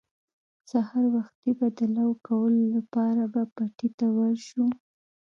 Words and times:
سهار 0.69 1.05
وختي 1.15 1.49
به 1.57 1.67
د 1.77 1.79
لو 1.97 2.09
کولو 2.27 2.61
لپاره 2.75 3.23
به 3.33 3.41
پټي 3.55 3.89
ته 3.97 4.05
ور 4.17 4.33
شو. 4.47 4.65